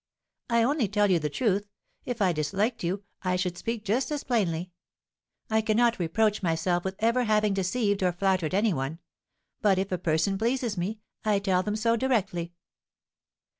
"I 0.49 0.63
only 0.63 0.87
tell 0.87 1.11
you 1.11 1.19
the 1.19 1.29
truth; 1.29 1.69
if 2.05 2.23
I 2.23 2.33
disliked 2.33 2.83
you, 2.83 3.03
I 3.21 3.35
should 3.35 3.55
speak 3.55 3.85
just 3.85 4.09
as 4.09 4.23
plainly. 4.23 4.71
I 5.47 5.61
cannot 5.61 5.99
reproach 5.99 6.41
myself 6.41 6.83
with 6.83 6.95
ever 6.97 7.25
having 7.25 7.53
deceived 7.53 8.01
or 8.01 8.11
flattered 8.11 8.55
any 8.55 8.73
one; 8.73 8.97
but, 9.61 9.77
if 9.77 9.91
a 9.91 9.99
person 9.99 10.39
pleases 10.39 10.75
me, 10.75 11.01
I 11.23 11.37
tell 11.37 11.61
them 11.61 11.75
so 11.75 11.95
directly." 11.97 12.55